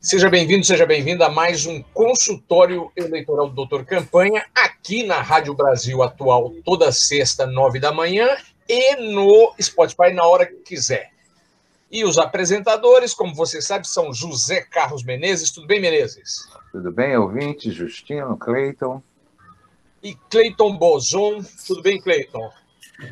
[0.00, 5.52] Seja bem-vindo, seja bem-vinda a mais um consultório eleitoral do Doutor Campanha, aqui na Rádio
[5.54, 8.28] Brasil Atual, toda sexta, nove da manhã,
[8.68, 11.10] e no Spotify na hora que quiser.
[11.90, 15.50] E os apresentadores, como você sabe, são José Carlos Menezes.
[15.50, 16.48] Tudo bem, Menezes?
[16.70, 17.72] Tudo bem, ouvinte?
[17.72, 19.02] Justino, Cleiton.
[20.00, 21.42] E Cleiton Bozon.
[21.66, 22.48] Tudo bem, Cleiton?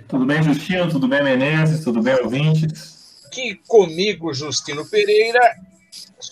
[0.07, 0.89] Tudo bem, Justino?
[0.89, 1.83] Tudo bem, Menezes?
[1.83, 3.27] Tudo bem, ouvintes?
[3.33, 5.41] Que comigo, Justino Pereira,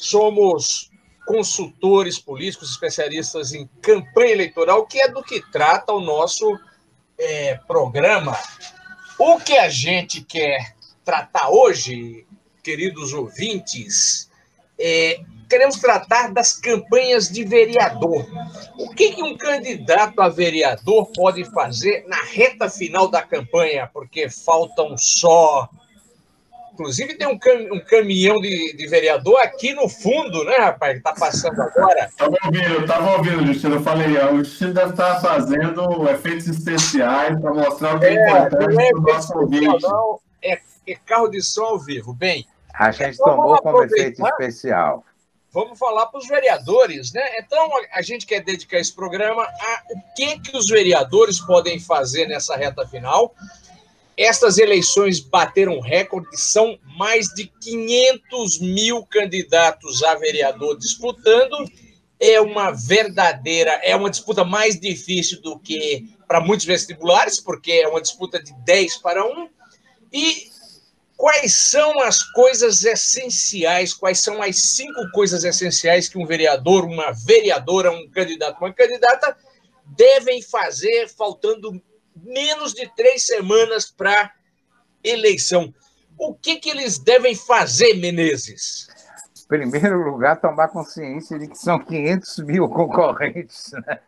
[0.01, 0.91] somos
[1.27, 6.59] consultores políticos, especialistas em campanha eleitoral, que é do que trata o nosso
[7.19, 8.37] é, programa.
[9.19, 12.27] O que a gente quer tratar hoje,
[12.62, 14.31] queridos ouvintes,
[14.78, 18.27] é, queremos tratar das campanhas de vereador.
[18.78, 23.89] O que, que um candidato a vereador pode fazer na reta final da campanha?
[23.92, 25.69] Porque faltam só
[26.75, 30.97] Inclusive, tem um, cam um caminhão de, de, vereador aqui no fundo, né, rapaz?
[30.97, 32.06] Que tá passando agora.
[32.06, 33.77] Estava ouvindo, estava ouvindo, Justino.
[33.77, 38.14] Eu falei, ó, o Justino deve estar fazendo efeitos especiais para mostrar o que é,
[38.14, 39.86] é importante é para o nosso ouvinte.
[40.42, 42.12] É, é, carro de som ao vivo.
[42.12, 42.44] Bem.
[42.75, 45.05] A gente então, tomou como efeito especial.
[45.53, 47.22] Vamos falar para os vereadores, né?
[47.38, 51.78] Então, a, a gente quer dedicar esse programa a o que, que os vereadores podem
[51.78, 53.33] fazer nessa reta final.
[54.17, 61.56] Estas eleições bateram recorde, são mais de 500 mil candidatos a vereador disputando.
[62.21, 67.88] É uma verdadeira, é uma disputa mais difícil do que para muitos vestibulares, porque é
[67.88, 69.49] uma disputa de 10 para 1.
[70.12, 70.49] E
[71.17, 77.11] quais são as coisas essenciais, quais são as cinco coisas essenciais que um vereador, uma
[77.12, 79.37] vereadora, um candidato, uma candidata
[79.84, 81.83] devem fazer faltando
[82.25, 84.33] menos de três semanas para
[85.03, 85.73] eleição.
[86.19, 88.89] O que, que eles devem fazer, Menezes?
[89.45, 93.73] Em primeiro lugar, tomar consciência de que são 500 mil concorrentes.
[93.73, 93.99] Né?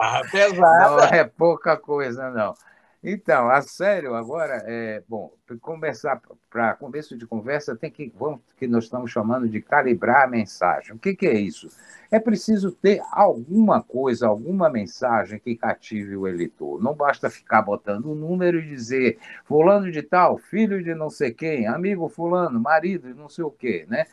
[0.00, 0.90] Ah, pesada.
[0.90, 2.54] Não é pouca coisa, não.
[3.02, 8.40] Então, a sério, agora, é, bom, para começar, para começo de conversa, tem que, vamos,
[8.58, 10.94] que nós estamos chamando de calibrar a mensagem.
[10.94, 11.68] O que, que é isso?
[12.10, 16.82] É preciso ter alguma coisa, alguma mensagem que cative o eleitor.
[16.82, 21.32] Não basta ficar botando um número e dizer fulano de tal, filho de não sei
[21.32, 24.04] quem, amigo fulano, marido de não sei o quê, né?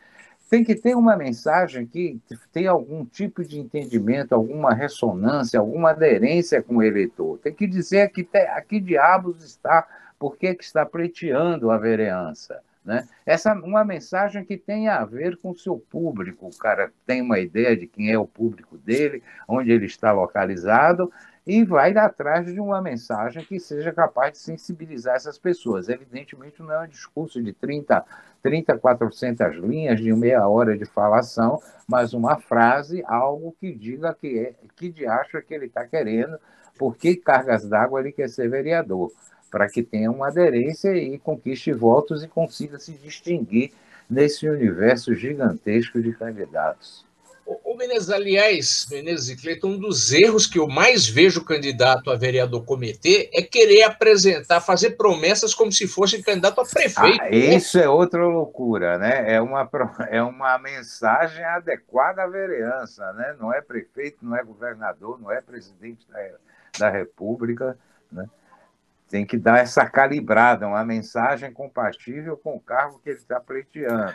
[0.49, 2.19] Tem que ter uma mensagem que
[2.51, 7.37] tenha algum tipo de entendimento, alguma ressonância, alguma aderência com o eleitor.
[7.39, 9.85] Tem que dizer que te, aqui diabos está,
[10.17, 12.61] por que está pleiteando a vereança.
[12.87, 13.05] Né?
[13.25, 16.47] Essa uma mensagem que tenha a ver com o seu público.
[16.47, 21.11] O cara tem uma ideia de quem é o público dele, onde ele está localizado,
[21.47, 25.87] e vai atrás de uma mensagem que seja capaz de sensibilizar essas pessoas.
[25.87, 28.03] Evidentemente, não é um discurso de 30,
[28.43, 34.37] 30 400 linhas de meia hora de falação, mas uma frase, algo que diga que,
[34.37, 36.37] é, que de acha que ele está querendo,
[36.77, 39.09] por que cargas d'água ele quer ser vereador,
[39.49, 43.71] para que tenha uma aderência e conquiste votos e consiga se distinguir
[44.09, 47.06] nesse universo gigantesco de candidatos.
[47.63, 52.11] O Menezes, aliás, Menezes e Cleiton, um dos erros que eu mais vejo o candidato
[52.11, 57.21] a vereador cometer é querer apresentar, fazer promessas como se fosse candidato a prefeito.
[57.21, 57.85] Ah, isso né?
[57.85, 59.33] é outra loucura, né?
[59.33, 59.69] É uma,
[60.09, 63.35] é uma mensagem adequada à vereança, né?
[63.39, 66.19] Não é prefeito, não é governador, não é presidente da,
[66.79, 67.77] da República,
[68.11, 68.25] né?
[69.09, 74.13] tem que dar essa calibrada, uma mensagem compatível com o cargo que ele está pleiteando.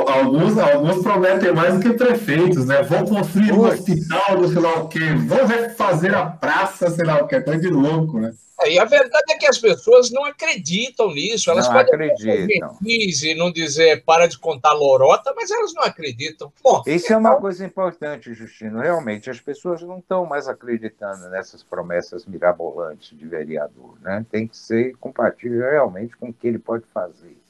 [0.00, 2.82] Alguns, alguns prometem mais do que prefeitos, né?
[2.82, 7.22] Vão construir um hospital, não sei lá o quê, vão fazer a praça, sei lá
[7.22, 8.32] o quê, coisa de louco, né?
[8.62, 11.50] É, e a verdade é que as pessoas não acreditam nisso.
[11.50, 12.78] Elas não podem acreditam.
[12.82, 16.52] e não dizer para de contar lorota, mas elas não acreditam.
[16.62, 18.80] Bom, Isso é uma coisa importante, Justino.
[18.80, 23.96] Realmente, as pessoas não estão mais acreditando nessas promessas mirabolantes de vereador.
[24.00, 24.24] Né?
[24.30, 27.41] Tem que ser compatível realmente com o que ele pode fazer.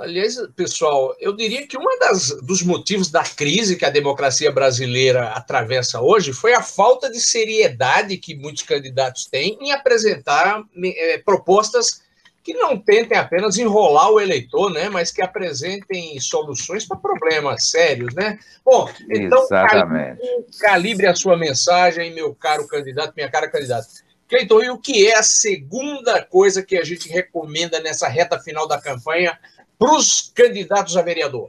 [0.00, 1.84] Aliás, pessoal, eu diria que um
[2.42, 8.16] dos motivos da crise que a democracia brasileira atravessa hoje foi a falta de seriedade
[8.16, 12.00] que muitos candidatos têm em apresentar é, propostas
[12.42, 18.14] que não tentem apenas enrolar o eleitor, né, mas que apresentem soluções para problemas sérios,
[18.14, 18.38] né?
[18.64, 20.18] Bom, então Exatamente.
[20.18, 23.86] Calibre, calibre a sua mensagem, meu caro candidato, minha cara candidata.
[24.30, 28.66] Cleiton, e o que é a segunda coisa que a gente recomenda nessa reta final
[28.66, 29.36] da campanha
[29.80, 31.48] para os candidatos a vereador?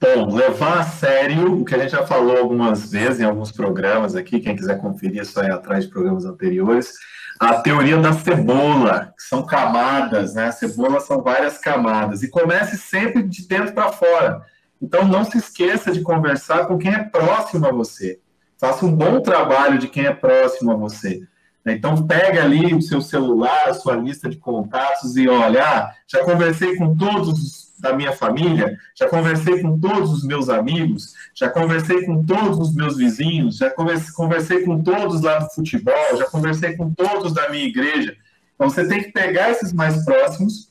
[0.00, 4.14] Bom, levar a sério o que a gente já falou algumas vezes em alguns programas
[4.14, 6.92] aqui, quem quiser conferir é só ir atrás de programas anteriores,
[7.40, 10.46] a teoria da cebola, que são camadas, né?
[10.46, 14.42] A cebola são várias camadas, e comece sempre de dentro para fora.
[14.80, 18.20] Então, não se esqueça de conversar com quem é próximo a você.
[18.56, 21.22] Faça um bom trabalho de quem é próximo a você.
[21.66, 26.22] Então, pega ali o seu celular, a sua lista de contatos e olha, ah, já
[26.22, 32.04] conversei com todos da minha família, já conversei com todos os meus amigos, já conversei
[32.04, 36.92] com todos os meus vizinhos, já conversei com todos lá do futebol, já conversei com
[36.92, 38.14] todos da minha igreja.
[38.54, 40.70] Então, você tem que pegar esses mais próximos,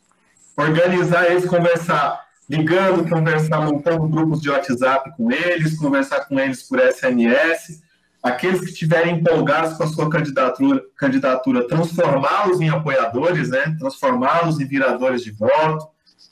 [0.55, 6.79] organizar eles, conversar ligando, conversar, montando grupos de WhatsApp com eles, conversar com eles por
[6.79, 7.81] SMS,
[8.23, 13.75] aqueles que estiverem empolgados com a sua candidatura, candidatura transformá-los em apoiadores, né?
[13.77, 15.89] transformá-los em viradores de voto.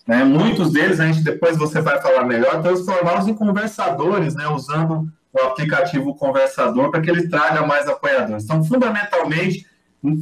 [0.07, 0.23] Né?
[0.23, 4.47] Muitos deles, a gente depois você vai falar melhor, transformá-los em conversadores, né?
[4.47, 8.45] usando o aplicativo Conversador para que ele traga mais apoiadores.
[8.45, 9.65] Então, fundamentalmente,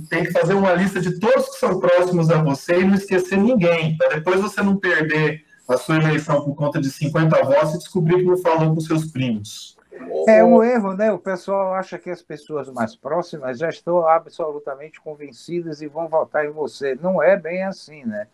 [0.10, 3.38] tem que fazer uma lista de todos que são próximos a você e não esquecer
[3.38, 7.78] ninguém, para depois você não perder a sua eleição por conta de 50 votos e
[7.78, 9.79] descobrir que não falou com seus primos.
[10.28, 11.12] É um erro, né?
[11.12, 16.46] O pessoal acha que as pessoas mais próximas já estão absolutamente convencidas e vão votar
[16.46, 16.96] em você.
[16.96, 18.28] Não é bem assim, né?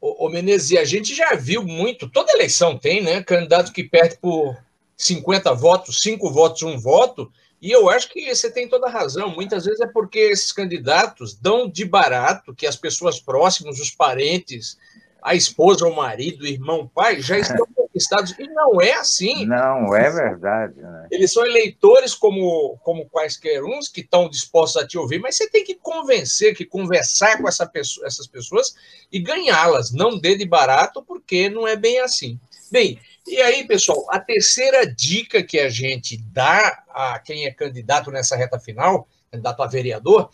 [0.00, 3.22] Ô, ô Menezes, a gente já viu muito, toda eleição tem, né?
[3.22, 4.56] Candidato que perde por
[4.96, 7.32] 50 votos, 5 votos, 1 voto.
[7.60, 9.30] E eu acho que você tem toda a razão.
[9.30, 14.76] Muitas vezes é porque esses candidatos dão de barato que as pessoas próximas, os parentes,
[15.22, 18.34] a esposa, o marido, o irmão, o pai, já estão conquistados.
[18.38, 19.46] E não é assim.
[19.46, 20.80] Não, é verdade.
[20.80, 21.06] Né?
[21.10, 25.48] Eles são eleitores como, como quaisquer uns que estão dispostos a te ouvir, mas você
[25.48, 28.74] tem que convencer, que conversar com essa pessoa, essas pessoas
[29.12, 29.92] e ganhá-las.
[29.92, 32.38] Não dê de barato, porque não é bem assim.
[32.70, 38.10] Bem, e aí, pessoal, a terceira dica que a gente dá a quem é candidato
[38.10, 40.30] nessa reta final, candidato a vereador,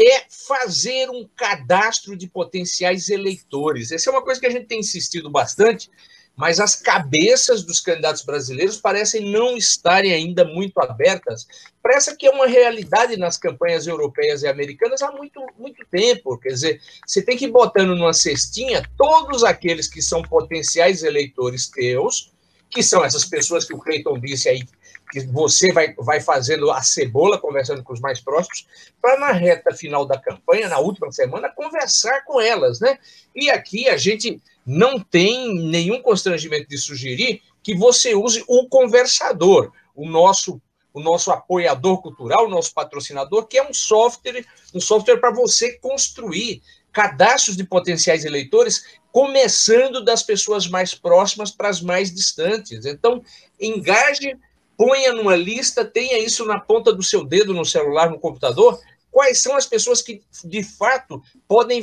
[0.00, 3.92] é fazer um cadastro de potenciais eleitores.
[3.92, 5.90] Essa é uma coisa que a gente tem insistido bastante,
[6.34, 11.46] mas as cabeças dos candidatos brasileiros parecem não estarem ainda muito abertas
[11.82, 16.38] para essa que é uma realidade nas campanhas europeias e americanas há muito, muito tempo.
[16.38, 21.68] Quer dizer, você tem que ir botando numa cestinha todos aqueles que são potenciais eleitores
[21.68, 22.32] teus,
[22.70, 24.62] que são essas pessoas que o Cleiton disse aí
[25.10, 28.66] que você vai, vai fazendo a cebola, conversando com os mais próximos,
[29.00, 32.98] para na reta final da campanha, na última semana, conversar com elas, né?
[33.34, 39.72] E aqui a gente não tem nenhum constrangimento de sugerir que você use o conversador,
[39.94, 40.60] o nosso
[40.92, 45.78] o nosso apoiador cultural, o nosso patrocinador, que é um software, um software para você
[45.78, 46.60] construir
[46.92, 52.84] cadastros de potenciais eleitores, começando das pessoas mais próximas para as mais distantes.
[52.84, 53.22] Então,
[53.60, 54.36] engaje
[54.80, 58.80] ponha numa lista, tenha isso na ponta do seu dedo no celular, no computador,
[59.10, 61.82] quais são as pessoas que de fato podem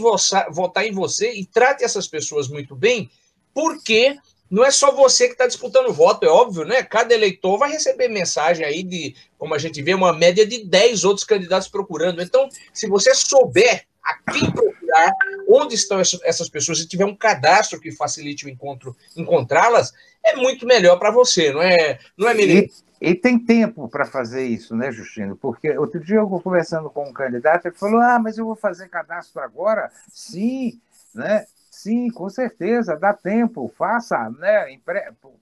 [0.50, 3.08] votar em você e trate essas pessoas muito bem,
[3.54, 4.18] porque
[4.50, 6.82] não é só você que está disputando voto, é óbvio, né?
[6.82, 11.04] Cada eleitor vai receber mensagem aí de, como a gente vê, uma média de 10
[11.04, 12.20] outros candidatos procurando.
[12.20, 15.12] Então, se você souber a quem procurar,
[15.48, 19.94] onde estão essas pessoas, se tiver um cadastro que facilite o encontro, encontrá-las,
[20.26, 22.64] é muito melhor para você, não é, não é melhor?
[23.00, 25.36] E tem tempo para fazer isso, né, Justino?
[25.36, 28.90] Porque outro dia eu conversando com um candidato, ele falou: Ah, mas eu vou fazer
[28.90, 29.92] cadastro agora?
[30.10, 30.80] Sim,
[31.14, 31.46] né?
[31.70, 34.80] Sim, com certeza, dá tempo, faça, né?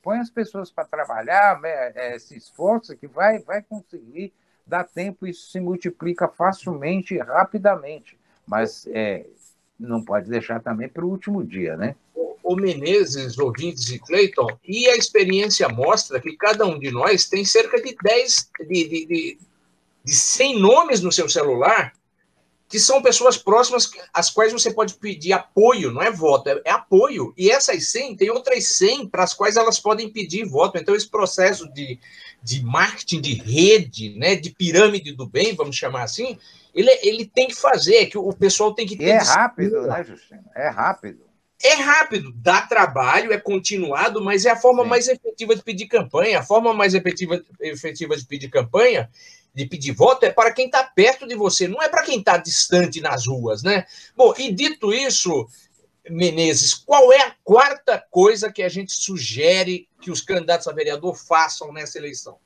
[0.01, 1.93] Põe as pessoas para trabalhar, né?
[1.95, 4.33] É, se esforça que vai, vai conseguir,
[4.67, 8.19] dá tempo, isso se multiplica facilmente, rapidamente.
[8.45, 9.25] Mas é,
[9.79, 11.95] não pode deixar também para o último dia, né?
[12.45, 17.43] O Menezes, ouvintes e Cleiton, e a experiência mostra que cada um de nós tem
[17.43, 19.37] cerca de 10, de, de, de,
[20.05, 21.91] de 100 nomes no seu celular,
[22.69, 26.71] que são pessoas próximas às quais você pode pedir apoio, não é voto, é, é
[26.71, 27.33] apoio.
[27.35, 30.77] E essas 100, tem outras 100 para as quais elas podem pedir voto.
[30.77, 31.99] Então, esse processo de,
[32.43, 36.37] de marketing de rede, né, de pirâmide do bem, vamos chamar assim,
[36.75, 39.05] ele, ele tem que fazer, que o pessoal tem que ter.
[39.05, 40.43] E é rápido, né, Justino?
[40.55, 41.25] É rápido.
[41.61, 44.89] É rápido, dá trabalho, é continuado, mas é a forma Sim.
[44.89, 46.39] mais efetiva de pedir campanha.
[46.39, 49.09] A forma mais efetiva, efetiva de pedir campanha
[49.55, 52.35] de pedir voto é para quem está perto de você, não é para quem está
[52.35, 53.85] distante nas ruas, né?
[54.15, 55.47] Bom, e dito isso,
[56.09, 61.15] Menezes, qual é a quarta coisa que a gente sugere que os candidatos a vereador
[61.15, 62.37] façam nessa eleição?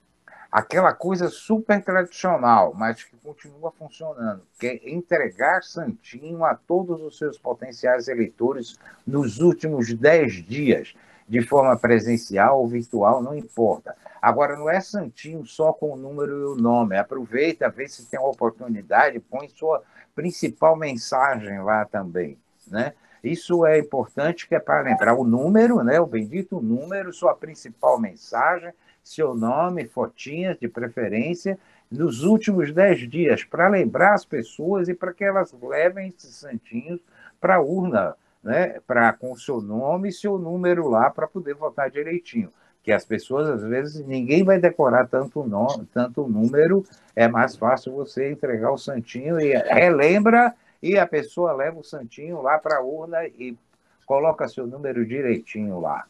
[0.51, 7.19] Aquela coisa super tradicional, mas que continua funcionando, que é entregar santinho a todos os
[7.19, 8.75] seus potenciais eleitores
[9.05, 10.95] nos últimos dez dias,
[11.27, 13.95] de forma presencial ou virtual, não importa.
[14.19, 16.97] Agora, não é santinho só com o número e o nome.
[16.97, 19.83] Aproveita, vê se tem uma oportunidade, põe sua
[20.15, 22.93] principal mensagem lá também, né?
[23.23, 25.99] Isso é importante, que é para lembrar o número, né?
[25.99, 28.71] o bendito número, sua principal mensagem,
[29.09, 31.57] seu nome, fotinhas de preferência,
[31.89, 36.99] nos últimos dez dias, para lembrar as pessoas e para que elas levem esses santinhos
[37.41, 38.79] para a urna, né?
[38.85, 42.53] para com seu nome e seu número lá, para poder votar direitinho.
[42.83, 46.85] Que as pessoas, às vezes, ninguém vai decorar tanto, nome, tanto número,
[47.15, 52.43] é mais fácil você entregar o santinho e relembra e a pessoa leva o santinho
[52.43, 53.57] lá para a urna e
[54.05, 56.05] coloca seu número direitinho lá.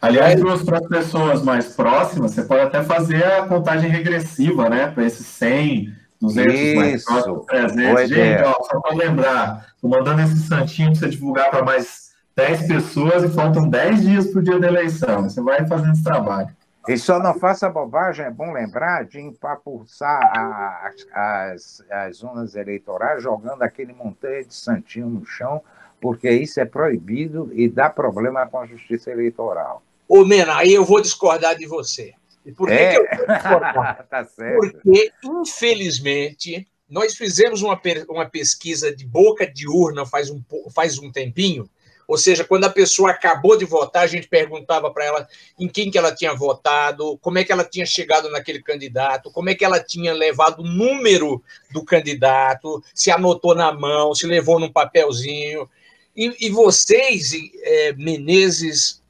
[0.00, 4.88] Aliás, para as pessoas mais próximas, você pode até fazer a contagem regressiva, né?
[4.88, 8.08] Para esses 100, 200 Isso, mais próximos, 300.
[8.08, 12.66] Gente, ó, só para lembrar, estou mandando esse santinho para você divulgar para mais 10
[12.66, 15.22] pessoas e faltam 10 dias para o dia da eleição.
[15.22, 16.48] Você vai fazendo esse trabalho.
[16.88, 23.22] E só não faça bobagem, é bom lembrar de empapulsar as, as, as zonas eleitorais
[23.22, 25.62] jogando aquele monteiro de santinho no chão,
[26.00, 29.82] porque isso é proibido e dá problema com a justiça eleitoral.
[30.08, 32.14] Ô, Mena, aí eu vou discordar de você.
[32.44, 32.92] E por que, é?
[32.92, 34.06] que eu vou discordar?
[34.10, 34.26] tá.
[34.58, 40.42] Porque, infelizmente, nós fizemos uma, uma pesquisa de boca de urna faz um,
[40.74, 41.68] faz um tempinho,
[42.10, 45.92] ou seja, quando a pessoa acabou de votar, a gente perguntava para ela em quem
[45.92, 49.64] que ela tinha votado, como é que ela tinha chegado naquele candidato, como é que
[49.64, 51.40] ela tinha levado o número
[51.70, 55.70] do candidato, se anotou na mão, se levou num papelzinho.
[56.16, 59.00] E, e vocês, é, Menezes,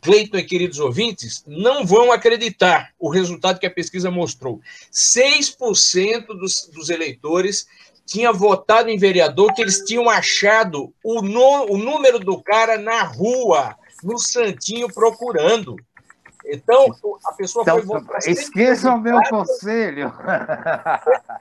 [0.00, 4.60] Cleiton e queridos ouvintes, não vão acreditar o resultado que a pesquisa mostrou.
[4.92, 7.66] 6% dos, dos eleitores
[8.06, 13.02] tinha votado em vereador que eles tinham achado o, no, o número do cara na
[13.02, 15.76] rua, no Santinho, procurando.
[16.46, 16.86] Então,
[17.24, 18.18] a pessoa então, foi votar.
[18.26, 20.12] Esqueçam o meu conselho.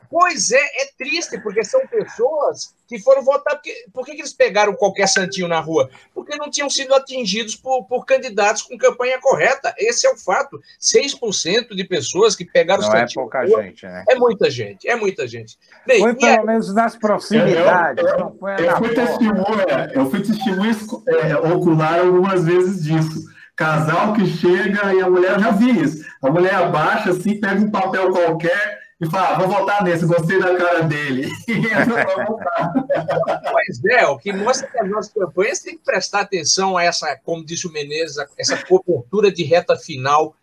[0.09, 3.55] Pois é, é triste, porque são pessoas que foram votar.
[3.55, 5.89] Porque, por que, eles pegaram qualquer santinho na rua?
[6.13, 9.73] Porque não tinham sido atingidos por, por candidatos com campanha correta.
[9.77, 10.59] Esse é o fato.
[10.81, 13.21] 6% de pessoas que pegaram não santinho.
[13.21, 14.03] É pouca rua, gente, né?
[14.09, 15.57] É muita gente, é muita gente.
[15.85, 18.03] Bem, foi pelo menos nas proximidades.
[18.03, 20.75] Eu, eu, eu, eu fui testemunha, eu fui testemunha
[21.07, 26.05] é, ocular algumas vezes disso Casal que chega e a mulher, eu já vi isso.
[26.21, 30.39] A mulher abaixa assim, pega um papel qualquer e fala: ah, vou votar nesse, gostei
[30.39, 31.29] da cara dele.
[33.51, 37.17] pois é, o que mostra que as nossas campanhas têm que prestar atenção a essa,
[37.17, 40.33] como disse o Menezes, essa cobertura de reta final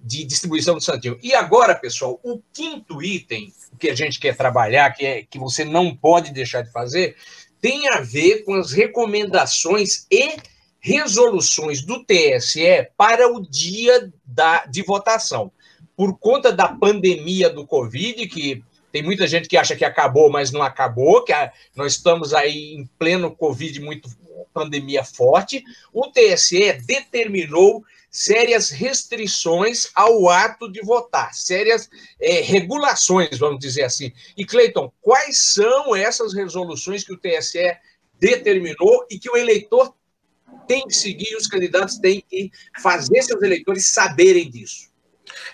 [0.00, 1.18] de distribuição do Santinho.
[1.22, 5.66] E agora, pessoal, o quinto item que a gente quer trabalhar, que, é, que você
[5.66, 7.14] não pode deixar de fazer,
[7.60, 10.53] tem a ver com as recomendações e
[10.84, 15.50] resoluções do TSE para o dia da, de votação.
[15.96, 18.62] Por conta da pandemia do Covid, que
[18.92, 22.74] tem muita gente que acha que acabou, mas não acabou, que a, nós estamos aí
[22.74, 24.10] em pleno Covid, muito
[24.52, 31.88] pandemia forte, o TSE determinou sérias restrições ao ato de votar, sérias
[32.20, 34.12] é, regulações, vamos dizer assim.
[34.36, 37.74] E, Cleiton, quais são essas resoluções que o TSE
[38.20, 39.94] determinou e que o eleitor
[40.66, 44.94] tem que seguir, os candidatos têm que fazer seus eleitores saberem disso.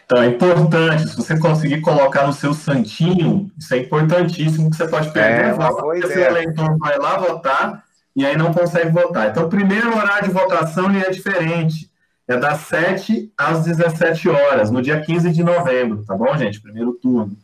[0.04, 4.88] Então, é importante, se você conseguir colocar no seu santinho, isso é importantíssimo, que você
[4.88, 9.30] pode perder é, voto, porque seu eleitor vai lá votar e aí não consegue votar.
[9.30, 11.90] Então, o primeiro horário de votação é diferente,
[12.26, 16.60] é das 7 às 17 horas, no dia 15 de novembro, tá bom, gente?
[16.60, 17.36] Primeiro turno.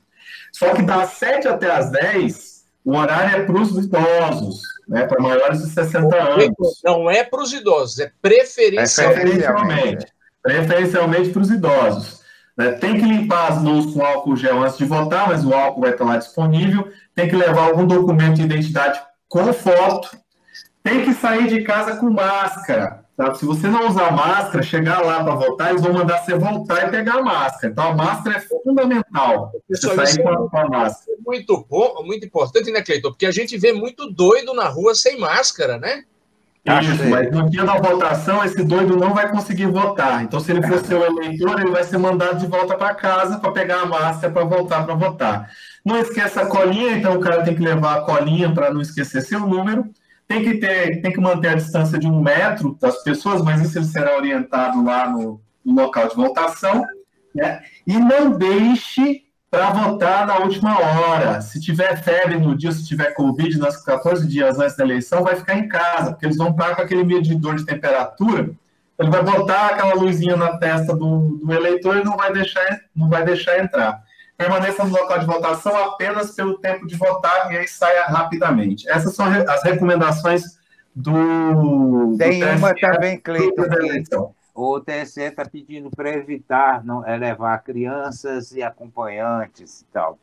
[0.52, 5.20] Só que das 7 até as 10, o horário é para os idosos, né, para
[5.20, 6.80] maiores de 60 anos.
[6.84, 9.20] Não é para os idosos, é preferencialmente.
[9.20, 10.06] É preferencialmente.
[10.42, 12.20] Preferencialmente para os idosos.
[12.56, 12.72] Né?
[12.72, 15.90] Tem que limpar as mãos com álcool gel antes de votar, mas o álcool vai
[15.90, 16.90] estar lá disponível.
[17.14, 20.16] Tem que levar algum documento de identidade com foto.
[20.82, 23.05] Tem que sair de casa com máscara.
[23.16, 23.34] Tá?
[23.34, 26.90] Se você não usar máscara, chegar lá para votar, eles vão mandar você voltar e
[26.90, 27.72] pegar a máscara.
[27.72, 29.52] Então, a máscara é fundamental.
[29.66, 29.96] Pessoal,
[30.68, 31.16] máscara.
[31.18, 33.08] É muito bom, muito importante, né, Cleiton?
[33.08, 36.04] Porque a gente vê muito doido na rua sem máscara, né?
[36.82, 40.24] Isso, mas no dia da votação, esse doido não vai conseguir votar.
[40.24, 43.52] Então, se ele for seu eleitor, ele vai ser mandado de volta para casa para
[43.52, 45.48] pegar a máscara para voltar para votar.
[45.84, 49.22] Não esqueça a colinha, então o cara tem que levar a colinha para não esquecer
[49.22, 49.88] seu número.
[50.28, 53.82] Tem que ter, tem que manter a distância de um metro das pessoas, mas isso
[53.84, 56.84] será orientado lá no, no local de votação.
[57.34, 57.62] Né?
[57.86, 61.40] E não deixe para votar na última hora.
[61.40, 65.36] Se tiver febre no dia, se tiver Covid nos 14 dias antes da eleição, vai
[65.36, 68.50] ficar em casa, porque eles vão estar com aquele medidor de temperatura.
[68.98, 73.08] Ele vai botar aquela luzinha na testa do, do eleitor e não vai deixar, não
[73.08, 74.02] vai deixar entrar.
[74.36, 78.88] Permaneça no local de votação apenas pelo tempo de votar e aí saia rapidamente.
[78.88, 80.58] Essas são as recomendações
[80.94, 82.16] do.
[82.18, 88.52] Tem do uma também, Cleiton, o TSE está pedindo para evitar não, é, levar crianças
[88.52, 90.18] e acompanhantes e tal,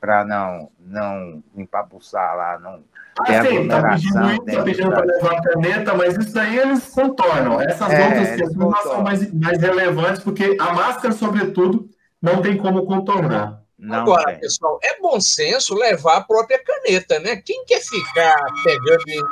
[0.00, 2.82] para não, não empapuçar lá, não
[3.20, 7.60] ah, sim, está pedindo isso, está pedindo para levar caneta, mas isso aí eles contornam.
[7.60, 11.88] Essas é, outras questões são mais, mais relevantes, porque a máscara, sobretudo,
[12.24, 13.62] não tem como contornar.
[13.78, 14.40] Não Agora, tem.
[14.40, 17.36] pessoal, é bom senso levar a própria caneta, né?
[17.36, 19.28] Quem quer ficar pegando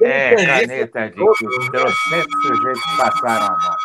[0.00, 3.76] é, caneta de que os trocentos sujeitos passaram a mão.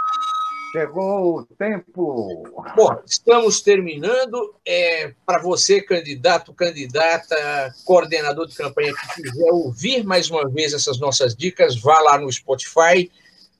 [0.71, 2.43] Chegou o tempo.
[2.75, 4.53] Bom, estamos terminando.
[4.63, 10.99] É, Para você, candidato, candidata, coordenador de campanha que quiser ouvir mais uma vez essas
[10.99, 13.11] nossas dicas, vá lá no Spotify,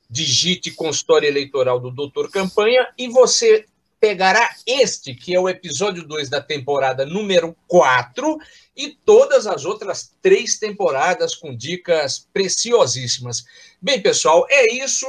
[0.07, 3.65] digite consultório eleitoral do Doutor Campanha e você
[4.00, 8.38] pegará este, que é o episódio 2 da temporada número 4,
[8.75, 13.44] e todas as outras três temporadas com dicas preciosíssimas.
[13.82, 15.06] Bem, pessoal, é isso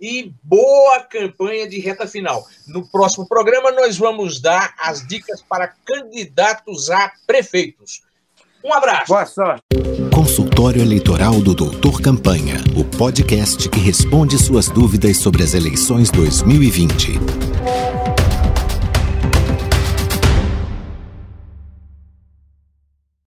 [0.00, 2.46] e boa campanha de reta final.
[2.66, 8.02] No próximo programa, nós vamos dar as dicas para candidatos a prefeitos.
[8.62, 9.06] Um abraço.
[9.08, 9.62] Boa sorte.
[10.12, 17.95] Consultório Eleitoral do Doutor Campanha, o podcast que responde suas dúvidas sobre as eleições 2020.